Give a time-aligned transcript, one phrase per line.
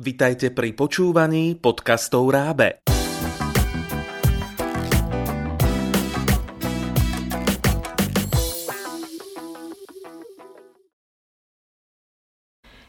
[0.00, 2.80] Vitajte pri počúvaní podcastov Rábe.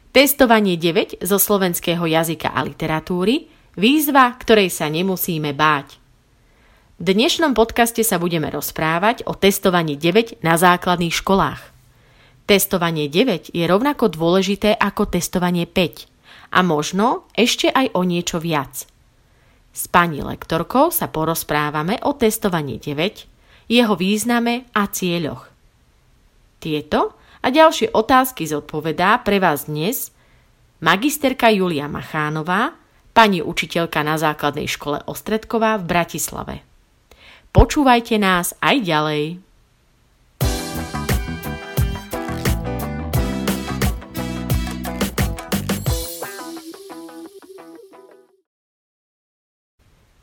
[0.08, 3.44] Testovanie 9 zo slovenského jazyka a literatúry,
[3.76, 6.00] výzva, ktorej sa nemusíme báť.
[6.96, 11.60] V dnešnom podcaste sa budeme rozprávať o testovaní 9 na základných školách.
[12.48, 16.11] Testovanie 9 je rovnako dôležité ako testovanie 5
[16.52, 18.84] a možno ešte aj o niečo viac.
[19.72, 25.48] S pani lektorkou sa porozprávame o testovaní 9, jeho význame a cieľoch.
[26.60, 30.12] Tieto a ďalšie otázky zodpovedá pre vás dnes
[30.84, 32.76] magisterka Julia Machánová,
[33.16, 36.56] pani učiteľka na základnej škole Ostredková v Bratislave.
[37.52, 39.22] Počúvajte nás aj ďalej.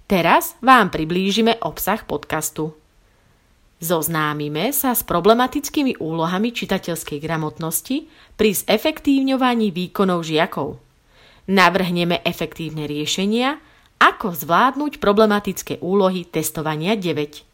[0.09, 2.73] Teraz vám priblížime obsah podcastu.
[3.77, 10.81] Zoznámime sa s problematickými úlohami čitateľskej gramotnosti pri zefektívňovaní výkonov žiakov.
[11.45, 13.61] Navrhneme efektívne riešenia,
[14.01, 17.48] ako zvládnuť problematické úlohy testovania 9.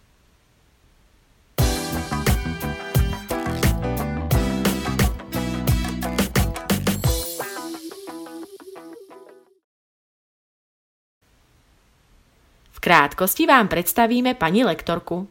[12.85, 15.25] krátkosti vám predstavíme pani lektorku.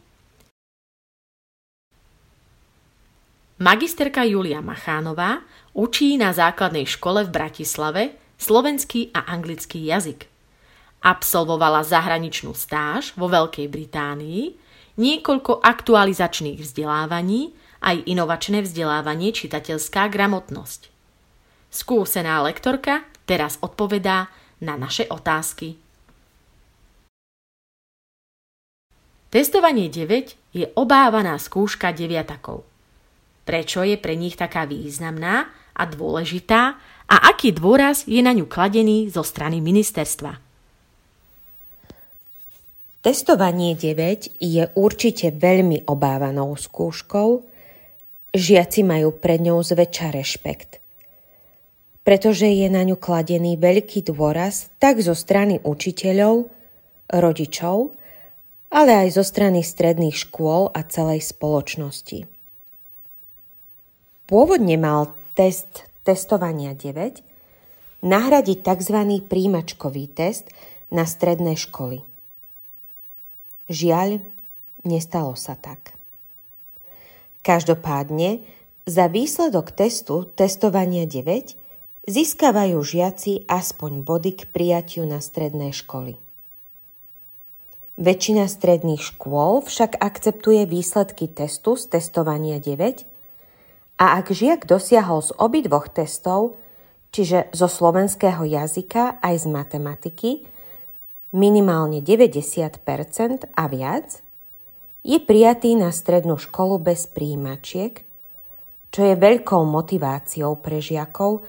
[3.62, 5.38] Magisterka Julia Machánová
[5.70, 8.02] učí na základnej škole v Bratislave
[8.42, 10.26] slovenský a anglický jazyk.
[11.06, 14.58] Absolvovala zahraničnú stáž vo Veľkej Británii,
[14.98, 17.54] niekoľko aktualizačných vzdelávaní,
[17.86, 20.90] aj inovačné vzdelávanie čitateľská gramotnosť.
[21.70, 24.26] Skúsená lektorka teraz odpovedá
[24.58, 25.83] na naše otázky.
[29.34, 32.62] Testovanie 9 je obávaná skúška deviatakov–
[33.44, 39.12] prečo je pre nich taká významná a dôležitá a aký dôraz je na ňu kladený
[39.12, 40.40] zo strany ministerstva.
[43.04, 47.44] Testovanie 9 je určite veľmi obávanou skúškou.
[48.32, 50.80] Žiaci majú pred ňou zväčša rešpekt,
[52.00, 56.48] pretože je na ňu kladený veľký dôraz tak zo strany učiteľov,
[57.12, 57.92] rodičov,
[58.74, 62.26] ale aj zo strany stredných škôl a celej spoločnosti.
[64.26, 67.22] Pôvodne mal test testovania 9
[68.02, 68.98] nahradiť tzv.
[69.30, 70.50] príjimačkový test
[70.90, 72.02] na stredné školy.
[73.70, 74.20] Žiaľ,
[74.84, 75.94] nestalo sa tak.
[77.46, 78.42] Každopádne,
[78.84, 81.56] za výsledok testu testovania 9
[82.04, 86.20] získavajú žiaci aspoň body k prijatiu na stredné školy.
[87.94, 93.06] Väčšina stredných škôl však akceptuje výsledky testu z testovania 9
[94.02, 96.58] a ak žiak dosiahol z obidvoch testov,
[97.14, 100.30] čiže zo slovenského jazyka aj z matematiky,
[101.30, 102.82] minimálne 90%
[103.54, 104.26] a viac,
[105.06, 108.02] je prijatý na strednú školu bez príjimačiek,
[108.90, 111.46] čo je veľkou motiváciou pre žiakov,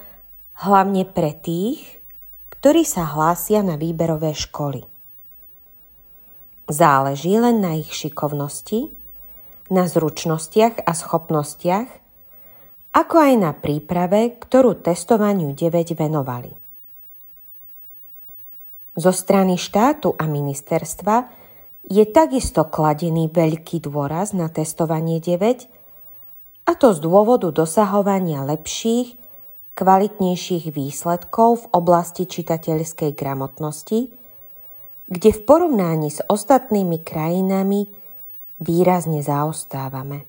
[0.62, 1.82] hlavne pre tých,
[2.54, 4.95] ktorí sa hlásia na výberové školy.
[6.66, 8.90] Záleží len na ich šikovnosti,
[9.70, 11.90] na zručnostiach a schopnostiach,
[12.96, 16.56] ako aj na príprave, ktorú testovaniu 9 venovali.
[18.96, 21.28] Zo strany štátu a ministerstva
[21.86, 25.70] je takisto kladený veľký dôraz na testovanie 9,
[26.66, 29.22] a to z dôvodu dosahovania lepších,
[29.78, 34.10] kvalitnejších výsledkov v oblasti čitateľskej gramotnosti,
[35.06, 37.90] kde v porovnaní s ostatnými krajinami
[38.62, 40.26] výrazne zaostávame.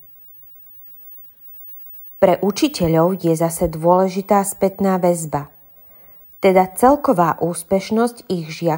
[2.17, 5.53] Pre učiteľov je zase dôležitá spätná väzba,
[6.41, 8.75] teda celková úspešnosť ich žiakov